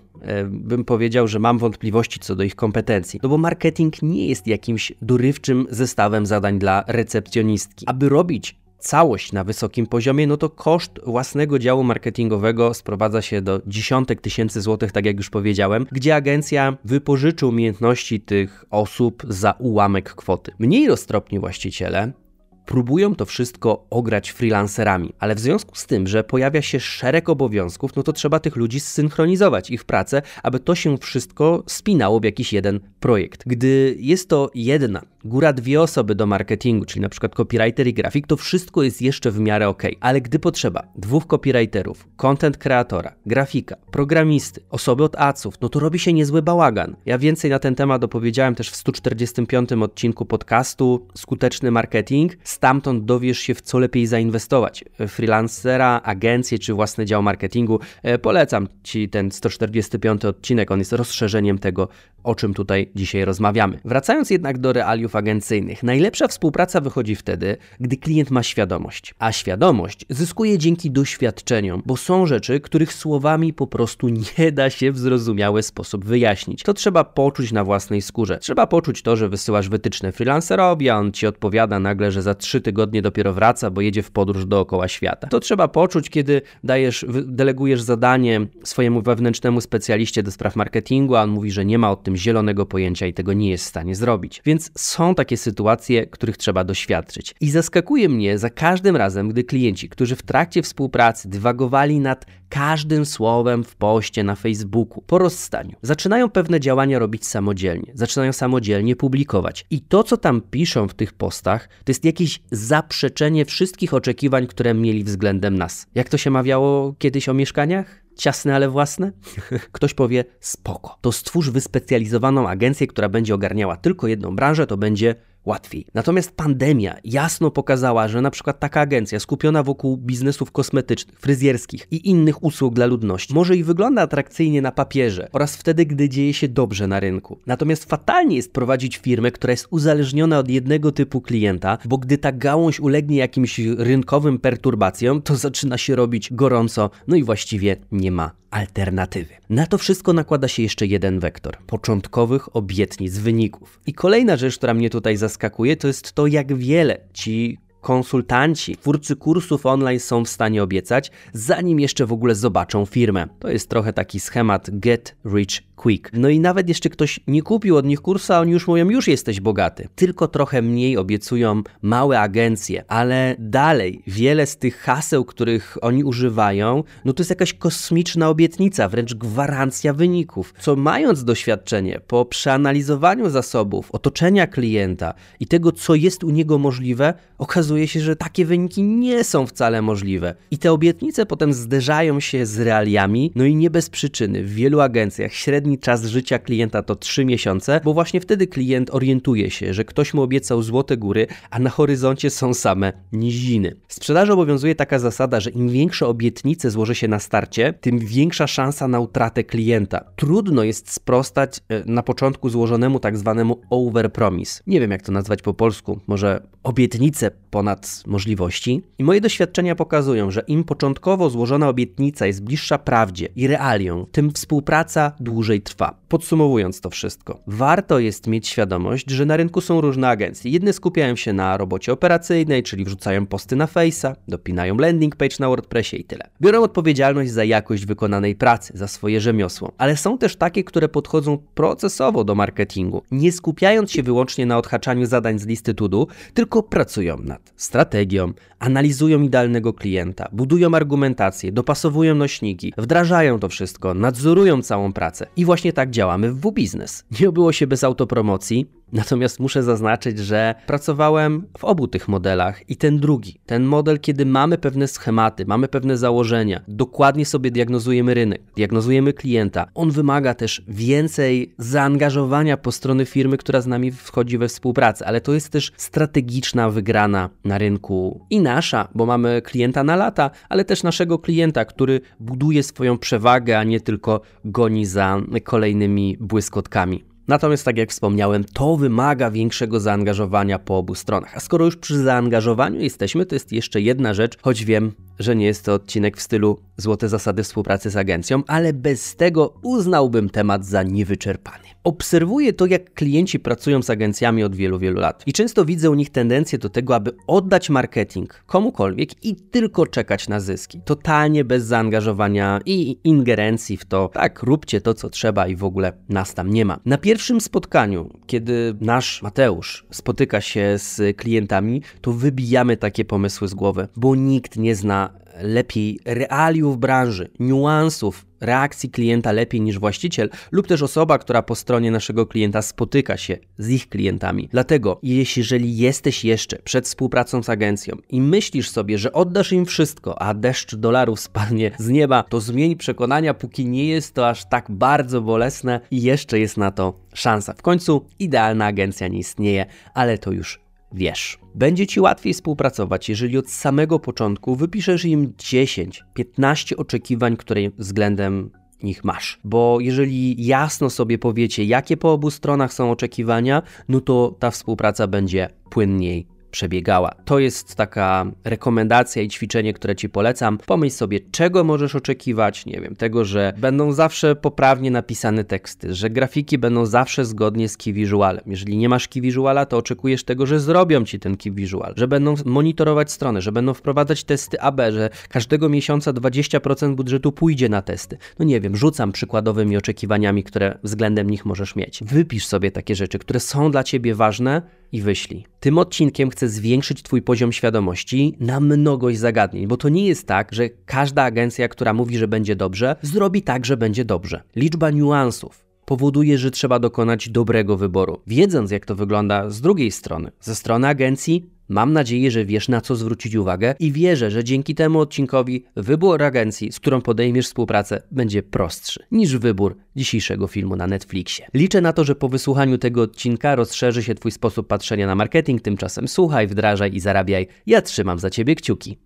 bym 0.50 0.86
powiedział, 0.86 1.27
że 1.27 1.39
mam 1.39 1.58
wątpliwości 1.58 2.20
co 2.20 2.36
do 2.36 2.44
ich 2.44 2.56
kompetencji. 2.56 3.20
No 3.24 3.30
bo 3.30 3.38
marketing 3.38 4.01
nie 4.01 4.27
jest 4.27 4.48
jakimś 4.48 4.94
dorywczym 5.01 5.68
zestawem 5.70 6.25
zadań 6.25 6.60
dla 6.60 6.84
recepcjonistki. 6.88 7.86
Aby 7.88 8.10
robić 8.10 8.56
całość 8.80 9.32
na 9.32 9.44
wysokim 9.44 9.88
poziomie, 9.88 10.27
no 10.27 10.38
to 10.38 10.50
koszt 10.50 10.92
własnego 11.06 11.60
działu 11.60 11.84
marketingowego 11.84 12.74
sprowadza 12.74 13.22
się 13.22 13.42
do 13.42 13.62
dziesiątek 13.68 14.22
tysięcy 14.22 14.62
złotych, 14.62 14.92
tak 14.92 15.06
jak 15.06 15.18
już 15.18 15.30
powiedziałem, 15.30 15.86
gdzie 15.92 16.15
agencja 16.15 16.77
wypożyczy 16.86 17.48
umiejętności 17.48 18.20
tych 18.20 18.65
osób 18.70 19.24
za 19.30 19.51
ułamek 19.51 20.13
kwoty. 20.13 20.51
Mniej 20.60 20.88
roztropni 20.88 21.39
właściciele 21.39 22.25
próbują 22.65 23.15
to 23.15 23.25
wszystko 23.25 23.86
ograć 23.89 24.31
freelancerami, 24.31 25.13
ale 25.19 25.36
w 25.36 25.39
związku 25.39 25.75
z 25.75 25.86
tym, 25.86 26.07
że 26.07 26.24
pojawia 26.24 26.62
się 26.62 26.79
szereg 26.79 27.29
obowiązków, 27.29 27.95
no 27.95 28.03
to 28.03 28.13
trzeba 28.13 28.39
tych 28.39 28.55
ludzi 28.55 28.79
zsynchronizować, 28.79 29.69
ich 29.69 29.84
pracę, 29.84 30.22
aby 30.43 30.60
to 30.60 30.75
się 30.75 30.98
wszystko 30.98 31.63
spinało 31.67 32.19
w 32.19 32.24
jakiś 32.24 32.53
jeden 32.53 32.79
projekt. 33.00 33.43
Gdy 33.45 33.95
jest 34.00 34.29
to 34.29 34.51
jedna, 34.55 35.01
góra 35.25 35.53
dwie 35.53 35.81
osoby 35.81 36.15
do 36.15 36.25
marketingu, 36.25 36.86
czyli 36.86 37.01
na 37.01 37.10
przykład 37.10 37.36
copywriter 37.36 37.88
i 37.88 37.93
grafik, 37.93 38.27
to 38.27 38.38
wszystko 38.38 38.84
jest 38.84 39.01
jeszcze 39.01 39.31
w 39.31 39.39
miarę 39.39 39.67
ok, 39.67 39.84
ale 40.00 40.22
gdy 40.22 40.39
potrzeba 40.39 40.88
dwóch 40.95 41.27
copywriterów, 41.27 42.07
content 42.15 42.57
kreatora, 42.57 43.15
grafika, 43.25 43.75
programisty, 43.91 44.62
osoby 44.69 45.03
od 45.03 45.15
aców, 45.15 45.55
no 45.62 45.69
to 45.69 45.79
robi 45.79 46.00
się 46.00 46.13
niezły 46.13 46.41
bałagan. 46.41 46.95
Ja 47.05 47.17
więcej 47.17 47.51
na 47.51 47.60
ten 47.60 47.75
temat 47.75 48.03
opowiedziałem 48.03 48.55
też 48.55 48.69
w 48.69 48.75
145 48.75 49.72
odcinku 49.72 50.25
podcastu 50.25 51.07
Skuteczny 51.15 51.72
Marketing 51.72 52.38
stamtąd 52.55 53.05
dowiesz 53.05 53.39
się, 53.39 53.53
w 53.53 53.62
co 53.62 53.79
lepiej 53.79 54.07
zainwestować. 54.07 54.83
Freelancera, 55.07 56.01
agencję 56.03 56.59
czy 56.59 56.74
własny 56.74 57.05
dział 57.05 57.24
marketingu. 57.24 57.79
E, 58.03 58.17
polecam 58.17 58.67
Ci 58.83 59.09
ten 59.09 59.31
145 59.31 60.25
odcinek, 60.25 60.71
on 60.71 60.79
jest 60.79 60.93
rozszerzeniem 60.93 61.59
tego, 61.59 61.88
o 62.25 62.35
czym 62.35 62.53
tutaj 62.53 62.91
dzisiaj 62.95 63.25
rozmawiamy. 63.25 63.79
Wracając 63.85 64.29
jednak 64.29 64.57
do 64.57 64.74
realiów 64.74 65.15
agencyjnych, 65.15 65.83
najlepsza 65.83 66.27
współpraca 66.27 66.81
wychodzi 66.81 67.15
wtedy, 67.15 67.57
gdy 67.79 67.97
klient 67.97 68.31
ma 68.31 68.43
świadomość. 68.43 69.13
A 69.19 69.31
świadomość 69.31 70.05
zyskuje 70.09 70.57
dzięki 70.57 70.91
doświadczeniom, 70.91 71.83
bo 71.85 71.97
są 71.97 72.25
rzeczy, 72.25 72.59
których 72.59 72.93
słowami 72.93 73.53
po 73.53 73.67
prostu 73.67 74.09
nie 74.38 74.51
da 74.51 74.69
się 74.69 74.91
w 74.91 75.00
zrozumiały 75.00 75.63
sposób 75.63 76.05
wyjaśnić. 76.05 76.63
To 76.63 76.74
trzeba 76.74 77.03
poczuć 77.03 77.51
na 77.51 77.63
własnej 77.63 78.01
skórze. 78.01 78.38
Trzeba 78.39 78.67
poczuć 78.67 79.01
to, 79.01 79.15
że 79.15 79.29
wysyłasz 79.29 79.69
wytyczne 79.69 80.12
freelancerowi, 80.12 80.89
a 80.89 80.97
on 80.97 81.12
ci 81.12 81.27
odpowiada 81.27 81.79
nagle, 81.79 82.12
że 82.12 82.21
za 82.21 82.35
trzy 82.46 82.62
tygodnie 82.62 83.02
dopiero 83.02 83.34
wraca, 83.34 83.70
bo 83.70 83.82
jedzie 83.82 84.04
w 84.04 84.12
podróż 84.12 84.46
dookoła 84.46 84.88
świata. 84.88 85.28
To 85.28 85.40
trzeba 85.40 85.68
poczuć, 85.68 86.10
kiedy 86.10 86.42
dajesz, 86.64 87.06
delegujesz 87.25 87.82
zadanie 87.82 88.48
swojemu 88.64 89.02
wewnętrznemu 89.02 89.62
specjaliście 89.62 90.24
do 90.24 90.32
spraw 90.32 90.56
marketingu, 90.56 91.16
a 91.16 91.24
on 91.24 91.30
mówi, 91.30 91.52
że 91.52 91.66
nie 91.66 91.78
ma 91.78 91.92
o 91.92 91.96
tym 91.96 92.18
zielonego 92.18 92.66
pojęcia 92.66 93.06
i 93.08 93.14
tego 93.14 93.34
nie 93.34 93.50
jest 93.50 93.66
w 93.66 93.68
stanie 93.68 93.96
zrobić. 93.96 94.42
Więc 94.46 94.72
są 94.78 95.16
takie 95.16 95.38
sytuacje, 95.38 96.08
których 96.08 96.38
trzeba 96.38 96.64
doświadczyć. 96.64 97.36
I 97.42 97.50
zaskakuje 97.50 98.10
mnie 98.10 98.38
za 98.38 98.50
każdym 98.50 98.96
razem, 98.96 99.30
gdy 99.30 99.44
klienci, 99.44 99.90
którzy 99.90 100.16
w 100.16 100.24
trakcie 100.24 100.62
współpracy 100.62 101.30
dywagowali 101.30 102.00
nad 102.00 102.25
każdym 102.55 103.05
słowem 103.05 103.63
w 103.63 103.75
poście 103.75 104.24
na 104.24 104.35
Facebooku 104.35 105.01
po 105.07 105.17
rozstaniu. 105.17 105.75
Zaczynają 105.81 106.29
pewne 106.29 106.59
działania 106.59 107.00
robić 107.00 107.25
samodzielnie, 107.25 107.91
zaczynają 107.93 108.33
samodzielnie 108.33 108.95
publikować. 108.95 109.65
I 109.69 109.81
to, 109.81 110.03
co 110.03 110.17
tam 110.17 110.41
piszą 110.41 110.88
w 110.88 110.93
tych 110.93 111.13
postach, 111.13 111.67
to 111.67 111.91
jest 111.91 112.05
jakieś 112.05 112.41
zaprzeczenie 112.51 113.45
wszystkich 113.45 113.93
oczekiwań, 113.93 114.47
które 114.47 114.74
mieli 114.74 115.03
względem 115.03 115.57
nas. 115.57 115.88
Jak 115.95 116.09
to 116.09 116.17
się 116.17 116.31
mawiało 116.31 116.95
kiedyś 117.00 117.29
o 117.29 117.33
mieszkaniach? 117.33 118.05
ciasne, 118.15 118.55
ale 118.55 118.69
własne? 118.69 119.12
Ktoś 119.71 119.93
powie, 119.93 120.25
spoko. 120.39 120.97
To 121.01 121.12
stwórz 121.12 121.50
wyspecjalizowaną 121.50 122.50
agencję, 122.50 122.88
która 122.88 123.09
będzie 123.09 123.35
ogarniała 123.35 123.77
tylko 123.77 124.07
jedną 124.07 124.35
branżę, 124.35 124.67
to 124.67 124.77
będzie 124.77 125.15
łatwiej. 125.46 125.86
Natomiast 125.94 126.32
pandemia 126.32 126.96
jasno 127.04 127.52
pokazała, 127.52 128.08
że 128.08 128.22
na 128.22 128.32
przykład 128.32 128.60
taka 128.60 128.82
agencja 128.82 129.20
skupiona 129.20 129.64
wokół 129.64 129.98
biznesów 129.98 130.52
kosmetycznych, 130.52 131.20
fryzjerskich 131.20 131.88
i 131.92 132.10
innych 132.10 132.44
usług 132.44 132.74
dla 132.74 132.86
ludności 132.86 133.34
może 133.34 133.56
i 133.56 133.64
wygląda 133.64 134.02
atrakcyjnie 134.02 134.62
na 134.62 134.72
papierze 134.72 135.30
oraz 135.32 135.56
wtedy, 135.56 135.86
gdy 135.86 136.10
dzieje 136.10 136.34
się 136.34 136.48
dobrze 136.48 136.88
na 136.88 137.00
rynku. 137.00 137.40
Natomiast 137.46 137.86
fatalnie 137.86 138.36
jest 138.36 138.54
prowadzić 138.54 138.98
firmę, 138.98 139.32
która 139.32 139.52
jest 139.52 139.68
uzależniona 139.70 140.40
od 140.40 140.50
jednego 140.50 140.92
typu 140.92 141.22
klienta, 141.22 141.78
bo 141.86 141.98
gdy 141.98 142.18
ta 142.18 142.32
gałąź 142.32 142.80
ulegnie 142.80 143.18
jakimś 143.18 143.60
rynkowym 143.78 144.40
perturbacjom, 144.40 145.22
to 145.22 145.36
zaczyna 145.36 145.78
się 145.78 145.96
robić 145.96 146.34
gorąco, 146.34 146.90
no 147.08 147.16
i 147.16 147.24
właściwie 147.24 147.78
nie 147.92 148.12
ma 148.12 148.32
alternatywy. 148.52 149.34
Na 149.50 149.68
to 149.68 149.78
wszystko 149.78 150.14
nakłada 150.14 150.48
się 150.48 150.64
jeszcze 150.64 150.86
jeden 150.86 151.20
wektor 151.20 151.58
początkowych 151.68 152.56
obietnic 152.56 153.18
wyników. 153.18 153.80
I 153.86 153.94
kolejna 153.94 154.38
rzecz, 154.38 154.58
która 154.58 154.74
mnie 154.74 154.90
tutaj 154.90 155.18
zaskakuje, 155.36 155.75
to 155.77 155.88
jest 155.88 156.13
to, 156.13 156.27
jak 156.27 156.54
wiele 156.54 156.98
ci 157.13 157.58
konsultanci, 157.86 158.77
twórcy 158.77 159.15
kursów 159.15 159.65
online 159.65 160.00
są 160.00 160.25
w 160.25 160.30
stanie 160.30 160.63
obiecać, 160.63 161.12
zanim 161.34 161.80
jeszcze 161.80 162.06
w 162.06 162.13
ogóle 162.13 162.36
zobaczą 162.36 162.86
firmę. 162.86 163.27
To 163.39 163.50
jest 163.50 163.70
trochę 163.70 163.94
taki 163.94 164.20
schemat 164.20 164.70
get 164.80 165.15
rich 165.25 165.62
quick. 165.75 166.10
No 166.13 166.30
i 166.30 166.39
nawet 166.39 166.70
jeszcze 166.70 166.89
ktoś 166.89 167.20
nie 167.27 167.42
kupił 167.42 167.77
od 167.77 167.86
nich 167.86 168.01
kursu, 168.01 168.34
a 168.34 168.39
oni 168.39 168.51
już 168.51 168.68
mówią, 168.68 168.89
już 168.89 169.08
jesteś 169.08 169.39
bogaty. 169.39 169.88
Tylko 169.96 170.27
trochę 170.27 170.62
mniej 170.62 170.98
obiecują 170.98 171.62
małe 171.82 172.20
agencje, 172.20 172.84
ale 172.88 173.36
dalej 173.39 174.04
wiele 174.08 174.46
z 174.46 174.58
tych 174.58 174.77
haseł, 174.77 175.25
których 175.25 175.77
oni 175.82 176.04
używają, 176.04 176.84
no 177.06 177.13
to 177.13 177.22
jest 177.22 177.30
jakaś 177.30 177.54
kosmiczna 177.54 178.30
obietnica, 178.30 178.89
wręcz 178.89 179.13
gwarancja 179.13 179.94
wyników. 179.94 180.54
Co 180.60 180.75
mając 180.75 181.24
doświadczenie 181.24 182.00
po 182.08 182.25
przeanalizowaniu 182.25 183.30
zasobów, 183.30 183.92
otoczenia 183.92 184.48
klienta 184.48 185.13
i 185.39 185.48
tego, 185.48 185.72
co 185.72 185.96
jest 185.96 186.24
u 186.24 186.30
niego 186.30 186.58
możliwe, 186.58 187.13
okazuje 187.38 187.75
się, 187.84 188.00
że 188.00 188.15
takie 188.15 188.46
wyniki 188.46 188.84
nie 188.84 189.24
są 189.24 189.48
wcale 189.48 189.82
możliwe. 189.82 190.36
I 190.51 190.58
te 190.58 190.72
obietnice 190.72 191.25
potem 191.25 191.53
zderzają 191.53 192.20
się 192.20 192.46
z 192.46 192.60
realiami, 192.60 193.32
no 193.36 193.46
i 193.46 193.55
nie 193.55 193.70
bez 193.70 193.89
przyczyny. 193.89 194.44
W 194.44 194.53
wielu 194.53 194.79
agencjach 194.82 195.34
średni 195.34 195.79
czas 195.79 196.05
życia 196.05 196.39
klienta 196.39 196.84
to 196.84 196.96
3 196.96 197.25
miesiące, 197.25 197.82
bo 197.84 197.94
właśnie 197.94 198.22
wtedy 198.22 198.48
klient 198.48 198.89
orientuje 198.94 199.51
się, 199.51 199.74
że 199.74 199.86
ktoś 199.86 200.13
mu 200.13 200.22
obiecał 200.22 200.62
złote 200.62 200.98
góry, 200.98 201.27
a 201.50 201.60
na 201.60 201.70
horyzoncie 201.70 202.29
są 202.29 202.53
same 202.53 202.94
niziny. 203.12 203.75
W 203.88 203.94
sprzedaży 203.94 204.34
obowiązuje 204.34 204.75
taka 204.75 205.00
zasada, 205.00 205.39
że 205.39 205.50
im 205.50 205.70
większe 205.70 206.08
obietnice 206.08 206.72
złoży 206.72 206.96
się 206.96 207.08
na 207.08 207.20
starcie, 207.20 207.74
tym 207.82 208.00
większa 208.00 208.48
szansa 208.48 208.88
na 208.88 209.00
utratę 209.00 209.44
klienta. 209.44 210.05
Trudno 210.15 210.63
jest 210.63 210.91
sprostać 210.91 211.60
e, 211.70 211.84
na 211.86 212.03
początku 212.03 212.50
złożonemu 212.50 213.00
tak 213.00 213.17
zwanemu 213.17 213.62
overpromise. 213.70 214.63
Nie 214.67 214.79
wiem 214.79 214.91
jak 214.91 215.01
to 215.01 215.12
nazwać 215.12 215.41
po 215.41 215.53
polsku, 215.53 216.00
może 216.08 216.41
obietnice 216.63 217.32
ponad 217.32 217.64
możliwości. 218.07 218.81
I 219.00 219.03
moje 219.03 219.22
doświadczenia 219.22 219.75
pokazują, 219.75 220.31
że 220.31 220.43
im 220.48 220.63
początkowo 220.63 221.29
złożona 221.29 221.69
obietnica 221.69 222.25
jest 222.25 222.43
bliższa 222.43 222.77
prawdzie 222.77 223.29
i 223.36 223.48
realiom, 223.48 224.05
tym 224.12 224.31
współpraca 224.31 225.12
dłużej 225.19 225.62
trwa. 225.62 225.98
Podsumowując 226.10 226.81
to 226.81 226.89
wszystko, 226.89 227.39
warto 227.48 228.00
jest 228.00 228.27
mieć 228.27 228.48
świadomość, 228.48 229.10
że 229.12 229.25
na 229.25 229.38
rynku 229.38 229.62
są 229.62 229.81
różne 229.81 230.10
agencje. 230.10 230.51
Jedne 230.51 230.74
skupiają 230.74 231.15
się 231.15 231.34
na 231.34 231.57
robocie 231.57 231.93
operacyjnej, 231.93 232.63
czyli 232.63 232.86
wrzucają 232.86 233.25
posty 233.25 233.55
na 233.55 233.65
Face'a, 233.65 234.15
dopinają 234.27 234.77
landing 234.77 235.15
page 235.15 235.36
na 235.39 235.48
WordPressie 235.48 236.01
i 236.01 236.03
tyle. 236.03 236.29
Biorą 236.41 236.63
odpowiedzialność 236.63 237.31
za 237.31 237.43
jakość 237.43 237.86
wykonanej 237.86 238.36
pracy, 238.36 238.74
za 238.75 238.88
swoje 238.88 239.22
rzemiosło. 239.22 239.72
Ale 239.77 239.98
są 239.98 240.17
też 240.17 240.36
takie, 240.36 240.63
które 240.63 240.89
podchodzą 240.89 241.38
procesowo 241.55 242.24
do 242.24 242.36
marketingu, 242.36 243.03
nie 243.12 243.31
skupiając 243.31 243.91
się 243.91 244.03
wyłącznie 244.03 244.45
na 244.45 244.57
odhaczaniu 244.57 245.05
zadań 245.05 245.39
z 245.39 245.45
listy 245.45 245.74
to 245.74 246.07
tylko 246.34 246.63
pracują 246.63 247.17
nad 247.17 247.53
strategią, 247.55 248.33
analizują 248.59 249.21
idealnego 249.21 249.74
klienta, 249.74 250.29
budują 250.31 250.75
argumentację, 250.75 251.51
dopasowują 251.51 252.15
nośniki, 252.15 252.74
wdrażają 252.77 253.39
to 253.39 253.50
wszystko, 253.50 253.93
nadzorują 253.93 254.62
całą 254.62 254.93
pracę. 254.93 255.27
I 255.35 255.45
właśnie 255.45 255.74
tak 255.74 255.89
działamy 255.89 256.31
w 256.31 256.39
W-Biznes. 256.39 257.03
Nie 257.19 257.29
obyło 257.29 257.51
się 257.51 257.67
bez 257.67 257.83
autopromocji, 257.83 258.69
Natomiast 258.94 259.39
muszę 259.39 259.63
zaznaczyć, 259.63 260.20
że 260.20 260.56
pracowałem 260.68 261.48
w 261.58 261.63
obu 261.63 261.88
tych 261.88 262.08
modelach 262.08 262.70
i 262.70 262.75
ten 262.75 263.00
drugi, 263.00 263.39
ten 263.46 263.63
model, 263.63 264.00
kiedy 264.00 264.25
mamy 264.25 264.58
pewne 264.58 264.88
schematy, 264.88 265.46
mamy 265.46 265.68
pewne 265.68 265.98
założenia, 265.98 266.62
dokładnie 266.68 267.25
sobie 267.25 267.51
diagnozujemy 267.51 268.13
rynek, 268.13 268.42
diagnozujemy 268.56 269.13
klienta, 269.13 269.68
on 269.75 269.92
wymaga 269.92 270.34
też 270.34 270.63
więcej 270.68 271.56
zaangażowania 271.58 272.58
po 272.58 272.72
strony 272.72 273.06
firmy, 273.06 273.38
która 273.38 273.62
z 273.62 273.68
nami 273.68 273.92
wchodzi 273.92 274.38
we 274.38 274.48
współpracę, 274.48 275.08
ale 275.08 275.22
to 275.22 275.34
jest 275.34 275.50
też 275.50 275.72
strategiczna 275.77 276.70
wygrana 276.70 277.30
na 277.44 277.58
rynku 277.58 278.25
i 278.30 278.39
nasza, 278.39 278.88
bo 278.96 279.06
mamy 279.06 279.42
klienta 279.42 279.84
na 279.84 279.96
lata, 279.96 280.32
ale 280.50 280.65
też 280.65 280.84
naszego 280.84 281.20
klienta, 281.20 281.65
który 281.65 282.01
buduje 282.20 282.63
swoją 282.63 282.98
przewagę, 282.98 283.60
a 283.60 283.63
nie 283.63 283.80
tylko 283.80 284.22
goni 284.46 284.86
za 284.86 285.22
kolejnymi 285.44 286.18
błyskotkami. 286.20 287.14
Natomiast, 287.27 287.65
tak 287.65 287.77
jak 287.77 287.89
wspomniałem, 287.89 288.44
to 288.44 288.77
wymaga 288.77 289.32
większego 289.32 289.79
zaangażowania 289.79 290.60
po 290.60 290.77
obu 290.77 290.96
stronach. 290.96 291.38
A 291.38 291.39
skoro 291.39 291.65
już 291.65 291.75
przy 291.75 292.03
zaangażowaniu 292.03 292.82
jesteśmy, 292.82 293.25
to 293.25 293.36
jest 293.36 293.51
jeszcze 293.51 293.82
jedna 293.82 294.13
rzecz, 294.13 294.38
choć 294.41 294.65
wiem, 294.65 294.91
że 295.19 295.36
nie 295.36 295.45
jest 295.45 295.65
to 295.65 295.74
odcinek 295.74 296.17
w 296.17 296.22
stylu 296.22 296.60
złote 296.77 297.10
zasady 297.10 297.43
współpracy 297.43 297.89
z 297.89 297.95
agencją, 297.95 298.43
ale 298.48 298.74
bez 298.74 299.15
tego 299.15 299.53
uznałbym 299.62 300.29
temat 300.29 300.65
za 300.65 300.84
niewyczerpany. 300.84 301.65
Obserwuję 301.84 302.53
to, 302.53 302.65
jak 302.65 302.93
klienci 302.93 303.39
pracują 303.39 303.81
z 303.81 303.89
agencjami 303.89 304.43
od 304.43 304.55
wielu, 304.55 304.79
wielu 304.79 305.00
lat. 305.00 305.24
I 305.25 305.34
często 305.34 305.65
widzę 305.65 305.89
u 305.89 305.93
nich 305.93 306.10
tendencję 306.10 306.60
do 306.60 306.69
tego, 306.69 306.95
aby 306.95 307.12
oddać 307.27 307.69
marketing 307.69 308.43
komukolwiek 308.45 309.25
i 309.25 309.36
tylko 309.36 309.88
czekać 309.88 310.27
na 310.27 310.39
zyski. 310.39 310.81
Totalnie 310.86 311.43
bez 311.43 311.63
zaangażowania 311.63 312.60
i 312.65 312.98
ingerencji 313.03 313.77
w 313.77 313.86
to, 313.86 314.10
tak, 314.13 314.43
róbcie 314.43 314.81
to, 314.81 314.93
co 314.93 315.10
trzeba 315.10 315.48
i 315.48 315.55
w 315.55 315.63
ogóle 315.63 315.93
nas 316.10 316.34
tam 316.34 316.50
nie 316.50 316.65
ma. 316.65 316.79
Na 316.86 316.98
pierwszym 316.98 317.41
spotkaniu, 317.41 318.10
kiedy 318.27 318.75
nasz 318.81 319.22
Mateusz 319.22 319.86
spotyka 319.91 320.41
się 320.41 320.75
z 320.77 321.17
klientami, 321.17 321.81
to 322.01 322.12
wybijamy 322.12 322.77
takie 322.77 323.05
pomysły 323.05 323.48
z 323.48 323.53
głowy, 323.53 323.88
bo 323.95 324.15
nikt 324.15 324.57
nie 324.57 324.75
zna 324.75 325.04
lepiej 325.42 326.00
realiów 326.06 326.77
branży, 326.77 327.30
niuansów 327.39 328.25
reakcji 328.42 328.89
klienta 328.89 329.32
lepiej 329.32 329.62
niż 329.62 329.80
właściciel 329.80 330.30
lub 330.51 330.68
też 330.68 330.82
osoba, 330.82 331.18
która 331.18 331.42
po 331.42 331.56
stronie 331.56 331.92
naszego 331.92 332.27
klienta 332.27 332.62
spotyka 332.62 333.18
się 333.18 333.38
z 333.58 333.70
ich 333.70 333.89
klientami. 333.89 334.50
Dlatego, 334.51 335.00
jeżeli 335.04 335.77
jesteś 335.77 336.25
jeszcze 336.25 336.58
przed 336.58 336.86
współpracą 336.86 337.44
z 337.44 337.50
agencją 337.50 337.96
i 338.10 338.22
myślisz 338.22 338.70
sobie, 338.70 338.98
że 338.98 339.13
oddasz 339.13 339.51
im 339.51 339.65
wszystko, 339.65 340.22
a 340.22 340.34
deszcz 340.34 340.75
dolarów 340.75 341.20
spadnie 341.20 341.72
z 341.80 341.89
nieba, 341.89 342.24
to 342.24 342.42
zmień 342.42 342.75
przekonania, 342.75 343.34
póki 343.34 343.65
nie 343.65 343.88
jest 343.88 344.13
to 344.13 344.30
aż 344.30 344.46
tak 344.46 344.65
bardzo 344.70 345.22
bolesne 345.22 345.80
i 345.92 346.01
jeszcze 346.01 346.39
jest 346.39 346.58
na 346.58 346.72
to 346.72 347.00
szansa. 347.13 347.54
W 347.54 347.62
końcu 347.62 348.06
idealna 348.20 348.65
agencja 348.65 349.08
nie 349.08 349.20
istnieje, 349.20 349.65
ale 349.94 350.18
to 350.18 350.32
już 350.32 350.64
wiesz. 350.94 351.39
Będzie 351.56 351.88
ci 351.88 352.00
łatwiej 352.00 352.34
współpracować, 352.34 353.10
jeżeli 353.10 353.38
od 353.38 353.50
samego 353.50 354.00
początku 354.00 354.56
wypiszesz 354.56 355.06
im 355.06 355.34
10-15 355.34 356.75
oczekiwań, 356.77 357.38
które 357.38 357.62
względem 357.77 358.51
nich 358.84 359.04
masz. 359.04 359.39
Bo 359.44 359.77
jeżeli 359.80 360.46
jasno 360.46 360.89
sobie 360.89 361.18
powiecie, 361.18 361.63
jakie 361.63 361.98
po 361.98 362.12
obu 362.12 362.32
stronach 362.32 362.74
są 362.74 362.92
oczekiwania, 362.92 363.62
no 363.89 364.01
to 364.01 364.36
ta 364.39 364.51
współpraca 364.51 365.08
będzie 365.08 365.50
płynniej 365.70 366.35
przebiegała. 366.55 367.12
To 367.25 367.39
jest 367.39 367.75
taka 367.75 368.25
rekomendacja 368.43 369.21
i 369.21 369.27
ćwiczenie, 369.27 369.74
które 369.74 369.95
Ci 369.95 370.09
polecam. 370.09 370.57
Pomyśl 370.57 370.95
sobie, 370.95 371.19
czego 371.31 371.63
możesz 371.63 371.95
oczekiwać, 371.95 372.65
nie 372.65 372.81
wiem, 372.81 372.95
tego, 372.95 373.25
że 373.25 373.53
będą 373.57 373.91
zawsze 373.91 374.35
poprawnie 374.35 374.91
napisane 374.91 375.43
teksty, 375.43 375.93
że 375.93 376.09
grafiki 376.09 376.57
będą 376.57 376.85
zawsze 376.85 377.25
zgodnie 377.25 377.69
z 377.69 377.77
key 377.77 377.93
visualem. 377.93 378.43
Jeżeli 378.47 378.77
nie 378.77 378.89
masz 378.89 379.07
key 379.07 379.21
visuala, 379.21 379.65
to 379.65 379.77
oczekujesz 379.77 380.24
tego, 380.24 380.45
że 380.45 380.59
zrobią 380.59 381.05
Ci 381.05 381.19
ten 381.19 381.38
key 381.38 381.53
że 381.95 382.07
będą 382.07 382.35
monitorować 382.45 383.12
stronę, 383.12 383.41
że 383.41 383.51
będą 383.51 383.74
wprowadzać 383.74 384.24
testy 384.24 384.62
AB, 384.62 384.81
że 384.91 385.09
każdego 385.29 385.69
miesiąca 385.69 386.13
20% 386.13 386.95
budżetu 386.95 387.31
pójdzie 387.31 387.69
na 387.69 387.81
testy. 387.81 388.17
No 388.39 388.45
nie 388.45 388.62
wiem, 388.62 388.75
rzucam 388.75 389.12
przykładowymi 389.12 389.77
oczekiwaniami, 389.77 390.43
które 390.43 390.77
względem 390.83 391.29
nich 391.29 391.45
możesz 391.45 391.75
mieć. 391.75 392.03
Wypisz 392.03 392.45
sobie 392.45 392.71
takie 392.71 392.95
rzeczy, 392.95 393.19
które 393.19 393.39
są 393.39 393.71
dla 393.71 393.83
Ciebie 393.83 394.15
ważne 394.15 394.62
i 394.92 395.01
wyślij. 395.01 395.46
Tym 395.60 395.77
odcinkiem 395.77 396.30
chcę 396.30 396.50
zwiększyć 396.50 397.04
Twój 397.04 397.22
poziom 397.22 397.51
świadomości 397.51 398.36
na 398.39 398.60
mnogość 398.60 399.20
zagadnień, 399.20 399.68
bo 399.68 399.77
to 399.77 399.89
nie 399.89 400.08
jest 400.08 400.27
tak, 400.27 400.54
że 400.54 400.70
każda 400.70 401.24
agencja, 401.24 401.68
która 401.68 401.94
mówi, 401.94 402.18
że 402.18 402.27
będzie 402.27 402.56
dobrze, 402.56 402.96
zrobi 403.01 403.42
tak, 403.42 403.65
że 403.65 403.77
będzie 403.77 404.06
dobrze. 404.06 404.42
Liczba 404.56 404.89
niuansów 404.89 405.65
powoduje, 405.86 406.38
że 406.38 406.51
trzeba 406.51 406.80
dokonać 406.80 407.30
dobrego 407.30 407.77
wyboru. 407.77 408.20
Wiedząc, 408.27 408.72
jak 408.72 408.86
to 408.86 408.96
wygląda 408.96 409.50
z 409.50 409.62
drugiej 409.62 409.92
strony, 409.92 410.32
ze 410.42 410.56
strony 410.56 410.88
agencji, 410.88 411.50
Mam 411.69 411.93
nadzieję, 411.93 412.31
że 412.31 412.45
wiesz 412.45 412.67
na 412.67 412.81
co 412.81 412.95
zwrócić 412.95 413.36
uwagę 413.36 413.75
i 413.79 413.91
wierzę, 413.91 414.31
że 414.31 414.44
dzięki 414.44 414.75
temu 414.75 415.00
odcinkowi 415.00 415.66
wybór 415.75 416.24
agencji, 416.24 416.72
z 416.72 416.79
którą 416.79 417.01
podejmiesz 417.01 417.46
współpracę, 417.46 418.01
będzie 418.11 418.44
prostszy 418.44 419.05
niż 419.11 419.37
wybór 419.37 419.77
dzisiejszego 419.96 420.48
filmu 420.48 420.75
na 420.75 420.87
Netflixie. 420.87 421.48
Liczę 421.53 421.81
na 421.81 421.94
to, 421.94 422.03
że 422.03 422.16
po 422.16 422.29
wysłuchaniu 422.29 422.77
tego 422.77 423.01
odcinka 423.01 423.55
rozszerzy 423.55 424.03
się 424.03 424.16
Twój 424.16 424.31
sposób 424.31 424.68
patrzenia 424.68 425.07
na 425.07 425.16
marketing, 425.16 425.61
tymczasem 425.61 426.07
słuchaj, 426.07 426.48
wdrażaj 426.48 426.96
i 426.96 427.00
zarabiaj. 427.00 427.48
Ja 427.66 427.81
trzymam 427.81 428.20
za 428.20 428.29
Ciebie 428.29 428.55
kciuki. 428.55 428.98